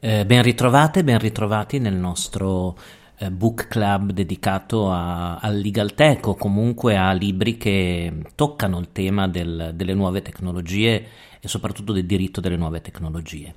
[0.00, 2.76] Eh, ben ritrovate, ben ritrovati nel nostro
[3.16, 9.28] eh, book club dedicato al legal tech o comunque a libri che toccano il tema
[9.28, 11.06] del, delle nuove tecnologie
[11.40, 13.54] e soprattutto del diritto delle nuove tecnologie.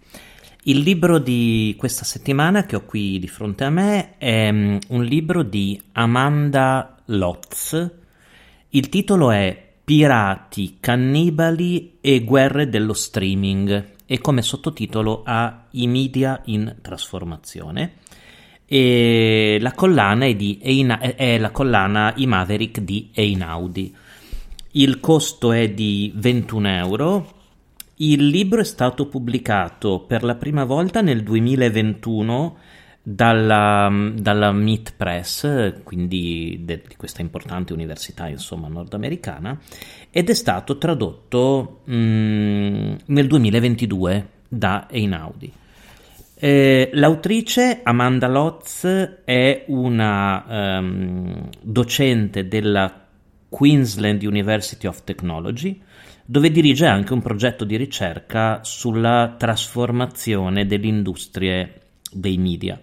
[0.63, 5.03] Il libro di questa settimana che ho qui di fronte a me è um, un
[5.03, 7.91] libro di Amanda Lotz.
[8.69, 16.41] Il titolo è Pirati, cannibali e guerre dello streaming e come sottotitolo ha I media
[16.47, 17.93] in trasformazione.
[18.65, 23.95] E la collana è, di Eina, è la collana I Maverick di Einaudi.
[24.71, 27.33] Il costo è di 21 euro.
[27.95, 32.57] Il libro è stato pubblicato per la prima volta nel 2021
[33.09, 39.57] dalla, dalla Meet Press, quindi de, di questa importante università insomma nordamericana,
[40.11, 45.53] ed è stato tradotto mm, nel 2022 da Einaudi.
[46.39, 48.83] Eh, l'autrice Amanda Lotz
[49.23, 53.05] è una um, docente della
[53.47, 55.81] Queensland University of Technology,
[56.25, 61.73] dove dirige anche un progetto di ricerca sulla trasformazione delle industrie
[62.11, 62.81] dei media.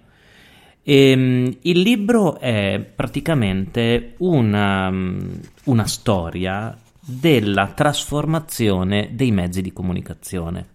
[0.87, 9.73] E, um, il libro è praticamente una, um, una storia della trasformazione dei mezzi di
[9.73, 10.67] comunicazione,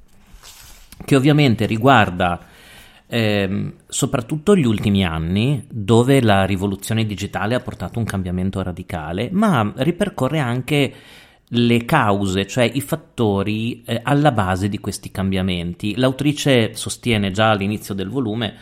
[1.05, 2.39] che ovviamente riguarda
[3.07, 9.73] eh, soprattutto gli ultimi anni, dove la rivoluzione digitale ha portato un cambiamento radicale, ma
[9.77, 10.93] ripercorre anche
[11.51, 15.95] le cause, cioè i fattori eh, alla base di questi cambiamenti.
[15.97, 18.55] L'autrice sostiene già all'inizio del volume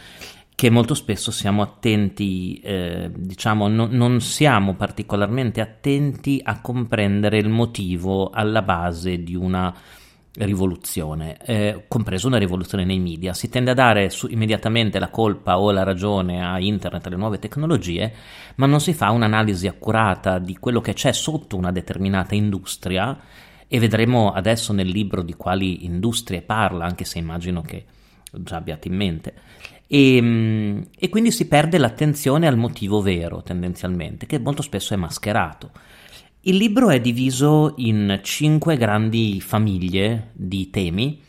[0.58, 7.47] che molto spesso siamo attenti, eh, diciamo, no, non siamo particolarmente attenti a comprendere il
[7.47, 9.72] motivo alla base di una
[10.33, 13.36] rivoluzione, eh, compreso una rivoluzione nei media.
[13.36, 17.37] Si tende a dare su, immediatamente la colpa o la ragione a internet, alle nuove
[17.37, 18.11] tecnologie,
[18.55, 23.15] ma non si fa un'analisi accurata di quello che c'è sotto una determinata industria
[23.67, 27.86] e vedremo adesso nel libro di quali industrie parla, anche se immagino che
[28.32, 29.33] già abbiate in mente.
[29.87, 34.98] E, ehm, e quindi si perde l'attenzione al motivo vero tendenzialmente, che molto spesso è
[34.98, 35.71] mascherato.
[36.42, 41.21] Il libro è diviso in cinque grandi famiglie di temi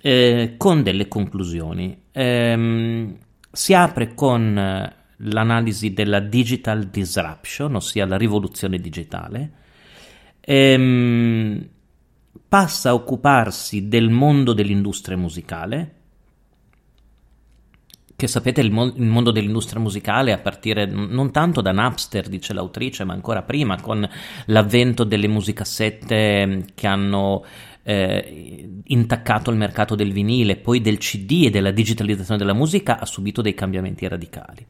[0.00, 1.96] eh, con delle conclusioni.
[2.12, 3.16] Ehm,
[3.52, 9.52] si apre con eh, l'analisi della digital disruption, ossia la rivoluzione digitale.
[10.40, 11.68] Ehm,
[12.48, 15.94] passa a occuparsi del mondo dell'industria musicale,
[18.24, 22.54] che sapete il, mo- il, mondo dell'industria musicale a partire non tanto da Napster, dice
[22.54, 24.08] l'autrice, ma ancora prima con
[24.46, 27.44] l'avvento delle musicassette che hanno
[27.82, 33.04] eh, intaccato il mercato del vinile, poi del CD e della digitalizzazione della musica ha
[33.04, 34.64] subito dei cambiamenti radicali.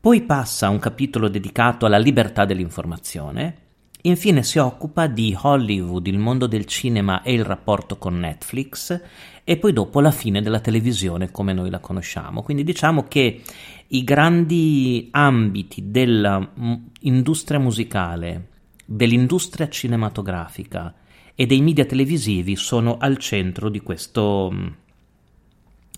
[0.00, 3.61] Poi passa un capitolo dedicato alla libertà dell'informazione,
[4.04, 9.00] Infine si occupa di Hollywood, il mondo del cinema e il rapporto con Netflix
[9.44, 12.42] e poi dopo la fine della televisione come noi la conosciamo.
[12.42, 13.42] Quindi diciamo che
[13.86, 18.48] i grandi ambiti dell'industria musicale,
[18.84, 20.94] dell'industria cinematografica
[21.36, 24.52] e dei media televisivi sono al centro di questo,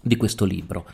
[0.02, 0.84] di questo libro.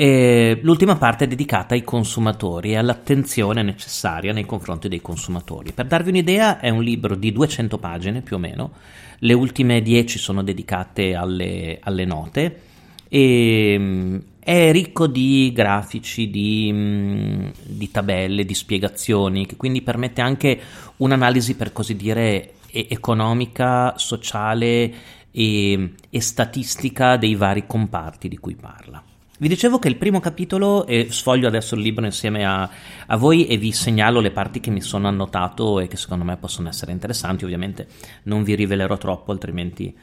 [0.00, 5.72] E l'ultima parte è dedicata ai consumatori e all'attenzione necessaria nei confronti dei consumatori.
[5.72, 8.70] Per darvi un'idea, è un libro di 200 pagine più o meno,
[9.18, 12.60] le ultime 10 sono dedicate alle, alle note
[13.08, 20.20] e mm, è ricco di grafici, di, mm, di, tabelle, di spiegazioni, che quindi permette
[20.20, 20.60] anche
[20.98, 24.94] un'analisi per così dire economica, sociale
[25.32, 29.02] e, e statistica dei vari comparti di cui parla.
[29.40, 32.68] Vi dicevo che il primo capitolo, e sfoglio adesso il libro insieme a,
[33.06, 36.36] a, voi e vi segnalo le parti che mi sono annotato e che secondo me
[36.38, 37.86] possono essere interessanti, ovviamente
[38.24, 39.96] non vi rivelerò troppo, altrimenti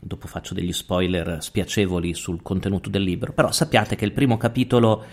[0.00, 5.04] dopo faccio degli spoiler spiacevoli sul contenuto del libro, però sappiate che il primo capitolo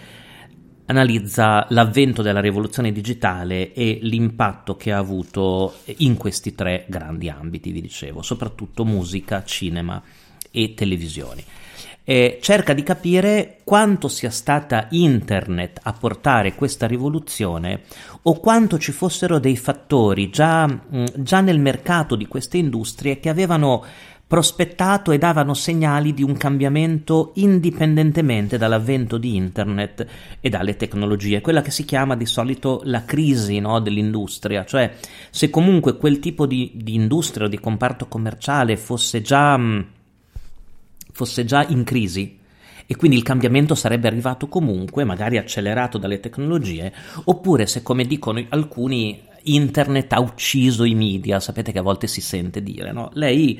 [0.85, 7.71] analizza l'avvento della rivoluzione digitale e l'impatto che ha avuto in questi tre grandi ambiti,
[7.71, 9.99] vi dicevo, soprattutto musica, cinema
[10.55, 11.43] e televisioni.
[12.07, 17.81] Eh, cerca di capire quanto sia stata internet a portare questa rivoluzione
[18.21, 20.69] o quanto ci fossero dei fattori già,
[21.15, 23.83] già nel mercato di queste industrie che avevano
[24.27, 30.05] prospettato e davano segnali di un cambiamento indipendentemente dall'avvento di internet
[30.39, 34.93] e dalle tecnologie, quella che si chiama di solito la crisi no, dell'industria, cioè
[35.29, 39.85] se comunque quel tipo di, di industria o di comparto commerciale fosse già mh,
[41.15, 42.39] fosse già in crisi
[42.85, 48.45] e quindi il cambiamento sarebbe arrivato comunque, magari accelerato dalle tecnologie, oppure se come dicono
[48.49, 53.09] alcuni internet ha ucciso i media, sapete che a volte si sente dire, no?
[53.13, 53.59] Lei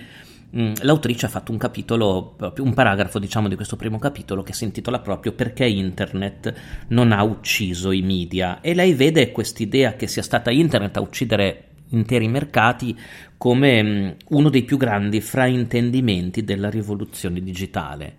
[0.55, 4.65] mm, l'autrice ha fatto un capitolo, un paragrafo diciamo di questo primo capitolo che si
[4.65, 6.53] intitola proprio Perché internet
[6.89, 11.69] non ha ucciso i media e lei vede quest'idea che sia stata internet a uccidere
[11.89, 12.97] interi mercati
[13.45, 18.11] come mm, uno dei più grandi fraintendimenti della rivoluzione digitale.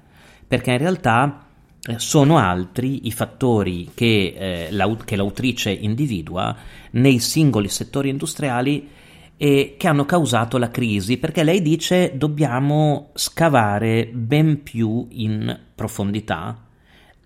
[0.46, 1.48] Perché in realtà
[1.82, 6.56] eh, sono altri i fattori che, eh, l'aut- che l'autrice individua
[6.92, 8.88] nei singoli settori industriali
[9.36, 16.66] e che hanno causato la crisi, perché lei dice dobbiamo scavare ben più in profondità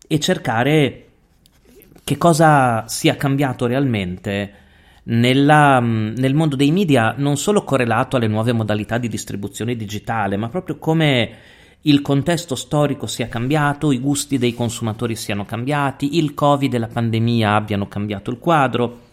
[0.08, 1.08] e cercare
[2.02, 4.54] che cosa sia cambiato realmente
[5.10, 10.48] nella, nel mondo dei media, non solo correlato alle nuove modalità di distribuzione digitale, ma
[10.48, 11.30] proprio come
[11.82, 16.88] il contesto storico sia cambiato, i gusti dei consumatori siano cambiati, il Covid e la
[16.88, 19.08] pandemia abbiano cambiato il quadro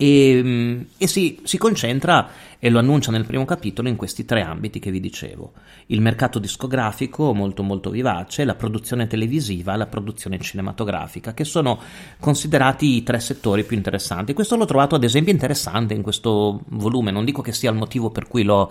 [0.00, 2.30] e, mm, e si, si, concentra,
[2.60, 5.52] e lo annuncia nel primo capitolo, in questi tre ambiti che vi dicevo.
[5.86, 11.80] Il mercato discografico molto molto vivace, la produzione televisiva la produzione cinematografica, che sono
[12.20, 14.34] considerati i tre settori più interessanti.
[14.34, 18.10] Questo l'ho trovato ad esempio interessante in questo volume, non dico che sia il motivo
[18.10, 18.70] per cui l'ho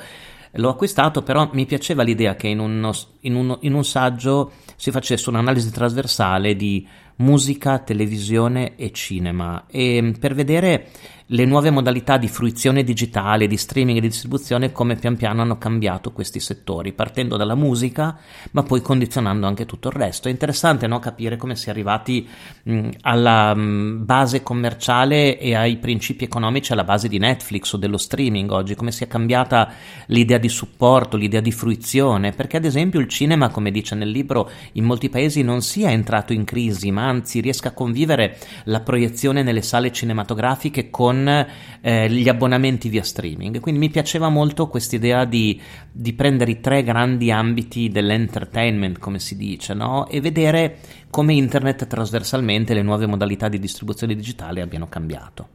[0.51, 2.91] l'ho acquistato, però mi piaceva l'idea che in, uno,
[3.21, 6.87] in, uno, in un saggio si facesse un'analisi trasversale di
[7.17, 10.89] musica, televisione e cinema e per vedere
[11.31, 15.57] le nuove modalità di fruizione digitale, di streaming e di distribuzione, come pian piano hanno
[15.57, 18.17] cambiato questi settori, partendo dalla musica,
[18.51, 20.29] ma poi condizionando anche tutto il resto.
[20.29, 22.25] È interessante no, capire come si è arrivati
[22.63, 27.97] mh, alla mh, base commerciale e ai principi economici alla base di Netflix o dello
[27.97, 29.69] streaming oggi, come si è cambiata
[30.07, 34.49] l'idea di supporto, l'idea di fruizione, perché ad esempio il cinema, come dice nel libro,
[34.73, 39.43] in molti paesi non sia entrato in crisi, ma anzi riesca a convivere la proiezione
[39.43, 41.47] nelle sale cinematografiche con con
[41.81, 43.59] eh, gli abbonamenti via streaming.
[43.59, 45.59] Quindi mi piaceva molto quest'idea di,
[45.91, 50.07] di prendere i tre grandi ambiti dell'entertainment, come si dice, no?
[50.07, 50.77] e vedere
[51.09, 55.49] come internet trasversalmente le nuove modalità di distribuzione digitale abbiano cambiato.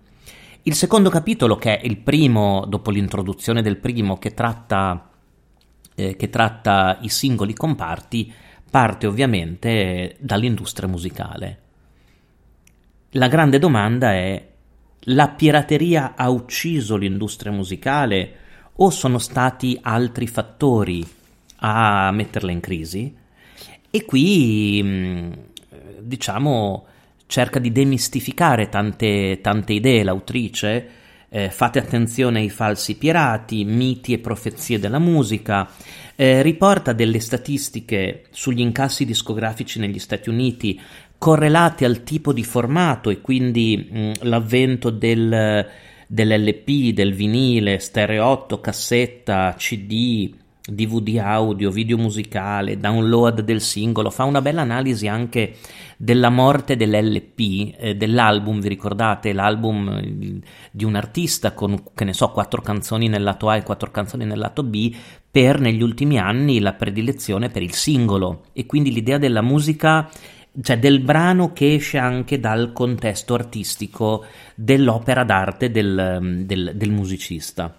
[0.62, 5.11] Il secondo capitolo, che è il primo, dopo l'introduzione del primo, che tratta,
[5.94, 8.32] eh, che tratta i singoli comparti,
[8.70, 11.59] parte ovviamente dall'industria musicale.
[13.17, 14.51] La grande domanda è
[15.06, 18.37] la pirateria ha ucciso l'industria musicale
[18.76, 21.04] o sono stati altri fattori
[21.56, 23.14] a metterla in crisi?
[23.90, 25.32] E qui, mm,
[26.00, 26.87] diciamo,
[27.26, 30.88] cerca di demistificare tante, tante idee l'autrice.
[31.28, 35.69] Eh, fate attenzione ai falsi pirati, miti e profezie della musica.
[36.14, 40.78] Eh, riporta delle statistiche sugli incassi discografici negli Stati Uniti
[41.22, 45.64] correlati al tipo di formato e quindi mh, l'avvento del,
[46.08, 50.34] dell'LP, del vinile, stereo 8, cassetta, CD,
[50.69, 55.54] DVD audio, video musicale, download del singolo, fa una bella analisi anche
[55.96, 59.32] della morte dell'LP, eh, dell'album, vi ricordate?
[59.32, 60.40] L'album
[60.72, 64.25] di un artista con, che ne so, quattro canzoni nel lato A e quattro canzoni
[64.25, 64.92] nel lato B,
[65.30, 68.47] per negli ultimi anni la predilezione per il singolo.
[68.52, 70.11] E quindi l'idea della musica
[70.61, 76.90] cioè del brano che esce anche dal contesto artistico dell'opera d'arte del, mm, del, del
[76.90, 77.75] musicista.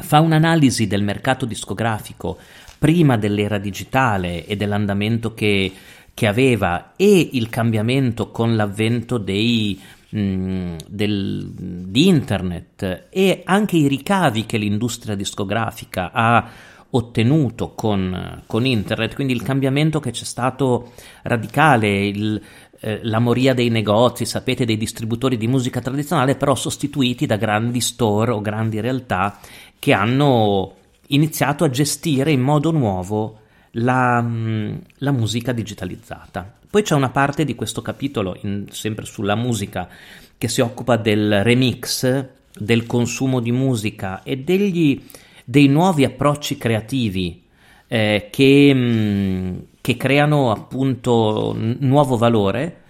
[0.00, 2.38] Fa un'analisi del mercato discografico
[2.78, 5.72] prima dell'era digitale e dell'andamento che,
[6.14, 9.80] che aveva e il cambiamento con l'avvento dei,
[10.10, 16.48] mh, mm, del, di internet e anche i ricavi che l'industria discografica ha
[16.90, 20.92] ottenuto con, con internet, quindi il cambiamento che c'è stato
[21.22, 22.42] radicale, il,
[22.80, 27.80] eh, la moria dei negozi, sapete, dei distributori di musica tradizionale, però sostituiti da grandi
[27.80, 29.38] store o grandi realtà
[29.78, 30.74] che hanno
[31.08, 33.40] iniziato a gestire in modo nuovo
[33.72, 36.54] la, mm, la musica digitalizzata.
[36.70, 39.88] Poi c'è una parte di questo capitolo, in, sempre sulla musica,
[40.36, 42.26] che si occupa del remix,
[42.56, 45.02] del consumo di musica e degli
[45.50, 47.42] dei nuovi approcci creativi
[47.86, 52.82] eh, che, mh, mm, che, creano appunto nuovo valore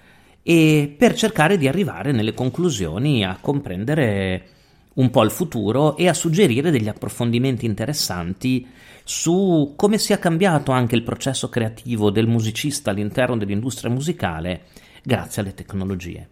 [0.42, 4.46] e per cercare di arrivare nelle conclusioni a comprendere
[4.94, 8.66] un po' il futuro e a suggerire degli approfondimenti interessanti
[9.04, 14.62] su come sia cambiato anche il processo creativo del musicista all'interno dell'industria musicale
[15.04, 16.28] grazie alle tecnologie.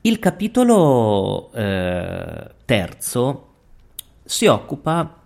[0.00, 3.48] Il capitolo eh, terzo
[4.24, 5.20] si occupa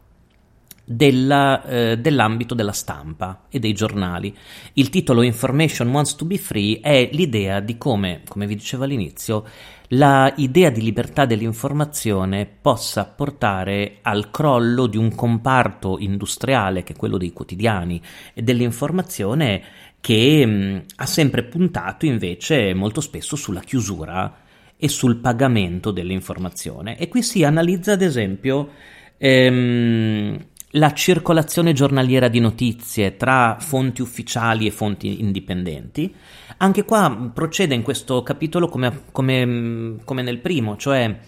[0.93, 4.37] della, eh, dell'ambito della stampa e dei giornali.
[4.73, 9.47] Il titolo Information Wants to be Free è l'idea di come, come vi dicevo all'inizio,
[9.91, 16.97] la idea di libertà dell'informazione possa portare al crollo di un comparto industriale che è
[16.97, 18.03] quello dei quotidiani
[18.35, 19.63] e dell'informazione
[20.01, 24.39] che mh, ha sempre puntato invece molto spesso sulla chiusura
[24.77, 26.99] e sul pagamento dell'informazione.
[26.99, 28.71] E qui si analizza ad esempio
[29.19, 36.15] ehm, la circolazione giornaliera di notizie tra fonti ufficiali e fonti indipendenti.
[36.59, 41.19] Anche qua procede in questo capitolo come, come, come nel primo, cioè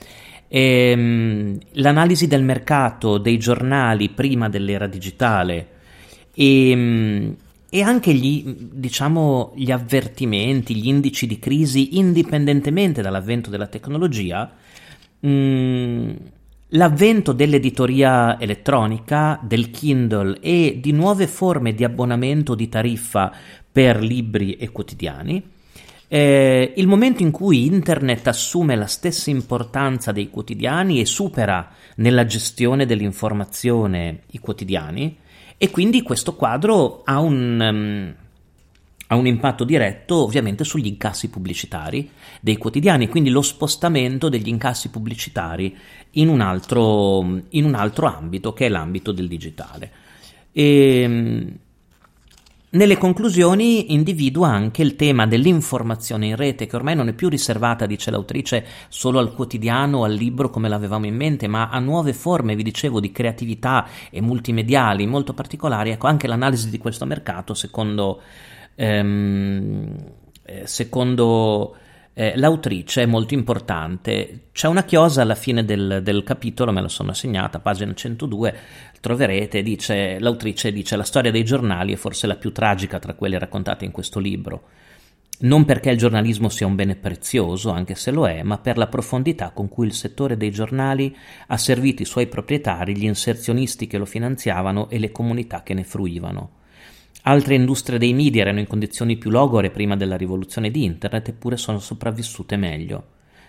[0.47, 5.69] ehm, l'analisi del mercato dei giornali prima dell'era digitale
[6.35, 7.37] e, ehm,
[7.75, 14.53] e anche gli, diciamo, gli avvertimenti, gli indici di crisi indipendentemente dall'avvento della tecnologia.
[15.21, 16.11] Mh, mm,
[16.75, 23.31] L'avvento dell'editoria elettronica, del Kindle e di nuove forme di abbonamento di tariffa
[23.71, 25.50] per libri e quotidiani,
[26.09, 32.25] eh, il momento in cui Internet assume la stessa importanza dei quotidiani e supera nella
[32.25, 35.19] gestione dell'informazione i quotidiani,
[35.59, 38.14] e quindi questo quadro ha un, um,
[39.12, 42.09] ha un impatto diretto ovviamente sugli incassi pubblicitari
[42.40, 45.76] dei quotidiani, quindi lo spostamento degli incassi pubblicitari
[46.12, 49.90] in un altro, in un altro ambito che è l'ambito del digitale.
[50.50, 51.57] E, ehm,
[52.71, 57.85] nelle conclusioni individua anche il tema dell'informazione in rete, che ormai non è più riservata,
[57.85, 62.57] dice l'autrice, solo al quotidiano al libro come l'avevamo in mente, ma a nuove forme,
[62.57, 65.90] vi dicevo, di creatività e multimediali molto particolari.
[65.90, 68.23] Ecco, anche l'analisi di questo mercato, secondo
[68.75, 69.97] ehm,
[70.45, 71.76] eh, secondo
[72.14, 74.49] eh, l'autrice è molto importante.
[74.52, 78.55] C'è una chiosa alla fine del, del, capitolo, me la sono segnata, pagina 102,
[79.00, 83.38] troverete, dice, l'autrice dice la storia dei giornali è forse la più tragica tra quelle
[83.38, 84.64] raccontate in questo libro.
[85.45, 88.87] Non perché il giornalismo sia un bene prezioso, anche se lo è, ma per la
[88.87, 91.17] profondità con cui il settore dei giornali
[91.49, 95.83] ha servito i suoi proprietari, gli inserzionisti che lo finanziavano e le comunità che ne
[95.83, 96.61] fruivano.
[97.25, 101.57] Altre industrie dei media erano in condizioni più logore prima della rivoluzione di Internet, eppure
[101.57, 103.05] sono sopravvissute meglio.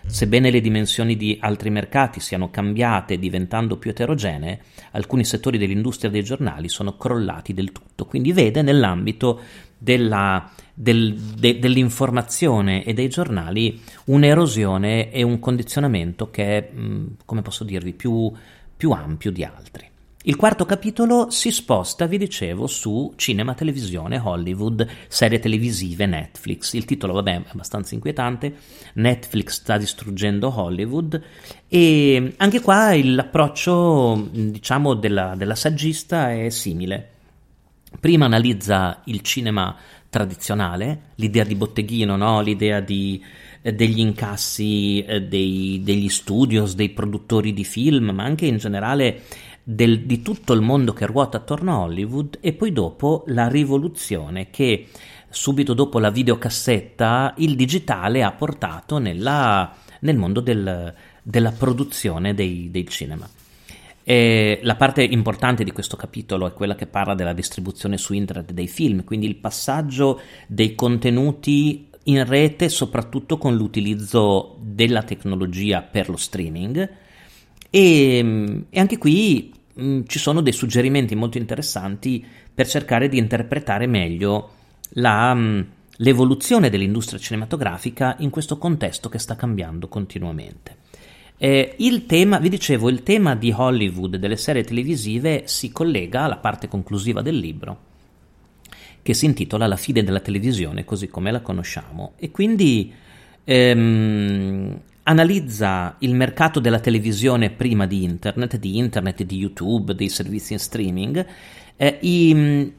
[0.06, 4.60] Sebbene le dimensioni di altri mercati siano cambiate diventando più eterogenee,
[4.92, 8.04] alcuni settori dell'industria dei giornali sono crollati del tutto.
[8.04, 9.40] Quindi vede nell'ambito
[9.76, 16.70] della, del, de, dell'informazione e dei giornali un'erosione e un condizionamento che è,
[17.24, 18.30] come posso dirvi, più,
[18.76, 19.92] più ampio di altri.
[20.26, 26.72] Il quarto capitolo si sposta, vi dicevo, su cinema, televisione, Hollywood, serie televisive, Netflix.
[26.72, 28.54] Il titolo, vabbè, è abbastanza inquietante.
[28.94, 31.22] Netflix sta distruggendo Hollywood
[31.68, 37.10] e anche qua l'approccio, diciamo, della, della saggista è simile.
[38.00, 39.76] Prima analizza il cinema
[40.08, 42.40] tradizionale, l'idea di botteghino, no?
[42.40, 43.22] l'idea di,
[43.60, 49.22] eh, degli incassi eh, dei, degli studios, dei produttori di film, ma anche in generale
[49.64, 54.50] del, di tutto il mondo che ruota attorno a Hollywood e poi dopo la rivoluzione
[54.50, 54.88] che
[55.30, 62.70] subito dopo la videocassetta il digitale ha portato nella, nel mondo del, della produzione dei,
[62.70, 63.28] dei cinema.
[64.06, 68.52] E la parte importante di questo capitolo è quella che parla della distribuzione su internet
[68.52, 76.10] dei film, quindi il passaggio dei contenuti in rete, soprattutto con l'utilizzo della tecnologia per
[76.10, 76.86] lo streaming,
[77.70, 83.86] e, e anche qui mm, ci sono dei suggerimenti molto interessanti per cercare di interpretare
[83.86, 84.50] meglio
[84.94, 85.60] la, mm,
[85.96, 90.82] l'evoluzione dell'industria cinematografica in questo contesto che sta cambiando continuamente.
[91.36, 96.36] Eh, il tema, vi dicevo, il tema di Hollywood delle serie televisive si collega alla
[96.36, 97.78] parte conclusiva del libro,
[99.02, 102.12] che si intitola La fine della televisione così come la conosciamo.
[102.16, 102.92] E quindi
[103.44, 110.52] ehm, analizza il mercato della televisione prima di internet, di internet, di YouTube, dei servizi
[110.54, 111.26] in streaming,
[111.76, 112.72] eh, i,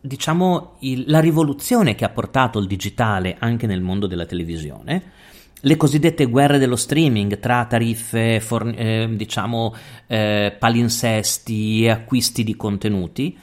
[0.00, 5.12] diciamo il, la rivoluzione che ha portato il digitale anche nel mondo della televisione,
[5.60, 9.74] le cosiddette guerre dello streaming tra tariffe, forn- eh, diciamo
[10.06, 13.36] eh, palinsesti e acquisti di contenuti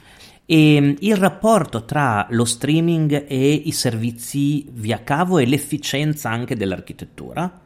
[0.46, 7.60] e il rapporto tra lo streaming e i servizi via cavo e l'efficienza anche dell'architettura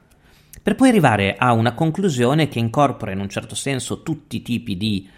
[0.63, 4.77] per poi arrivare a una conclusione che incorpora in un certo senso tutti i tipi
[4.77, 5.09] di,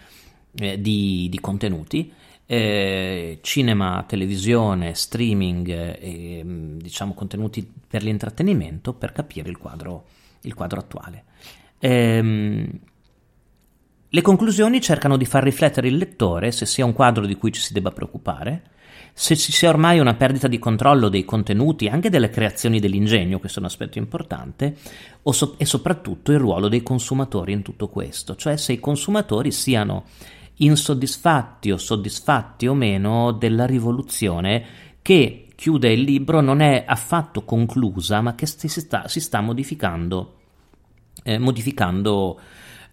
[0.57, 2.11] eh, di, di contenuti,
[2.45, 10.05] eh, cinema, televisione, streaming e mm, diciamo contenuti per l'intrattenimento per capire il quadro,
[10.41, 11.25] il quadro attuale.
[11.79, 12.79] Ehm,
[14.11, 17.61] Le conclusioni cercano di far riflettere il lettore se sia un quadro di cui ci
[17.61, 18.63] si debba preoccupare,
[19.13, 23.59] se ci sia ormai una perdita di controllo dei contenuti, anche delle creazioni dell'ingegno, questo
[23.59, 24.77] è un aspetto importante,
[25.31, 30.05] so- e soprattutto il ruolo dei consumatori in tutto questo, cioè se i consumatori siano
[30.61, 34.65] insoddisfatti o soddisfatti o meno della rivoluzione
[35.01, 40.35] che chiude il libro non è affatto conclusa, ma che si sta, si sta modificando,
[41.23, 42.39] eh, modificando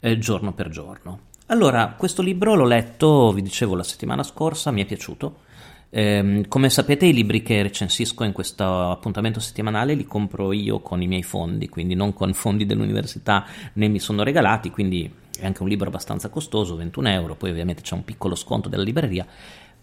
[0.01, 1.21] eh, giorno per giorno.
[1.47, 5.45] Allora, questo libro l'ho letto, vi dicevo, la settimana scorsa, mi è piaciuto.
[5.89, 11.01] Eh, come sapete, i libri che recensisco in questo appuntamento settimanale li compro io con
[11.01, 15.63] i miei fondi, quindi non con fondi dell'università né mi sono regalati, quindi è anche
[15.63, 19.27] un libro abbastanza costoso, 21 euro, poi ovviamente c'è un piccolo sconto della libreria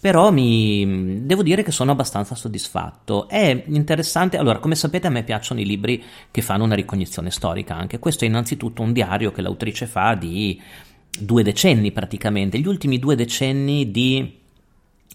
[0.03, 3.29] però mi, devo dire che sono abbastanza soddisfatto.
[3.29, 7.75] È interessante, allora come sapete a me piacciono i libri che fanno una ricognizione storica
[7.75, 10.61] anche, questo è innanzitutto un diario che l'autrice fa di
[11.17, 14.41] due decenni praticamente, gli ultimi due decenni di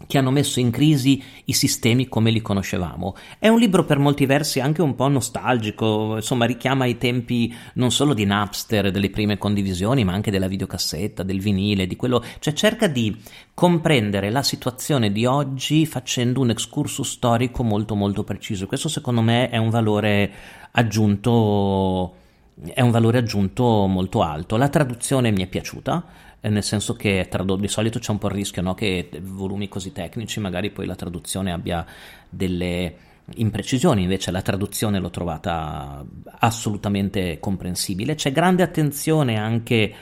[0.07, 3.17] che hanno messo in crisi i sistemi come li conoscevamo.
[3.39, 7.91] È un libro per molti versi anche un po' nostalgico, insomma richiama i tempi non
[7.91, 12.53] solo di Napster, delle prime condivisioni, ma anche della videocassetta, del vinile, di quello, cioè
[12.53, 13.17] cerca di
[13.55, 18.67] comprendere la situazione di oggi facendo un excursus storico molto molto preciso.
[18.67, 20.31] Questo secondo me è un valore
[20.73, 22.27] aggiunto
[22.73, 24.57] è un valore aggiunto molto alto.
[24.57, 26.05] La traduzione mi è piaciuta
[26.41, 28.75] eh, nel senso che tradotto, di solito c'è un po' il rischio no?
[28.75, 31.85] che volumi così tecnici magari poi la traduzione abbia
[32.29, 36.05] delle imprecisioni, invece la traduzione l'ho trovata
[36.39, 38.15] assolutamente comprensibile.
[38.15, 39.95] C'è grande attenzione anche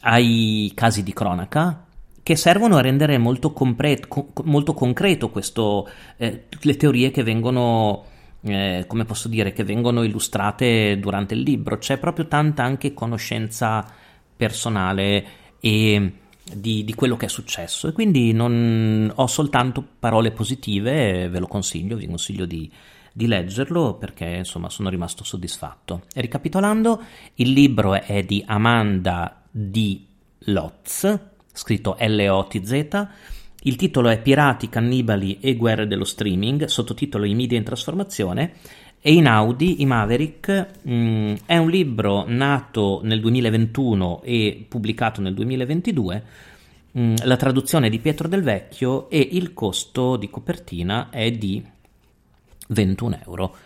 [0.00, 1.86] ai casi di cronaca
[2.22, 8.04] che servono a rendere molto, compre- co- molto concreto questo, eh, le teorie che vengono
[8.44, 11.78] eh, come posso dire, che vengono illustrate durante il libro.
[11.78, 13.84] C'è proprio tanta anche conoscenza
[14.36, 15.24] personale
[15.60, 16.12] e
[16.52, 21.46] di, di, quello che è successo e quindi non ho soltanto parole positive, ve lo
[21.46, 22.70] consiglio, vi consiglio di,
[23.12, 26.02] di leggerlo perché insomma sono rimasto soddisfatto.
[26.12, 27.02] E ricapitolando,
[27.36, 30.00] il libro è di Amanda D.
[30.46, 31.18] Lotz,
[31.50, 33.08] scritto L-O-T-Z,
[33.66, 38.52] il titolo è Pirati, cannibali e guerre dello streaming, sottotitolo I media in trasformazione
[39.00, 45.34] e Inaudi, i Maverick, mh, mm, è un libro nato nel 2021 e pubblicato nel
[45.34, 46.22] 2022.
[46.92, 51.30] Mh, mm, la traduzione è di Pietro Del Vecchio e il costo di copertina è
[51.30, 51.62] di
[52.68, 53.56] 21 euro.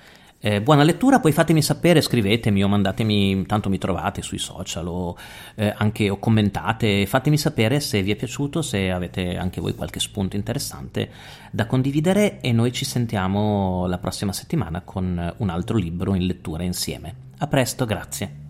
[0.40, 5.16] Eh, buona lettura, poi fatemi sapere, scrivetemi o mandatemi, tanto mi trovate sui social o
[5.57, 9.98] eh, anche o commentate, fatemi sapere se vi è piaciuto, se avete anche voi qualche
[9.98, 11.11] spunto interessante
[11.51, 16.62] da condividere e noi ci sentiamo la prossima settimana con un altro libro in lettura
[16.62, 17.14] insieme.
[17.38, 18.46] A presto, grazie.